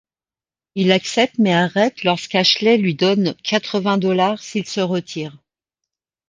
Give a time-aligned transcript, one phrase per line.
[0.73, 5.37] Il accepte, mais arrête lorsque Ashley lui donne quatre-vingts dollars s'il se retire.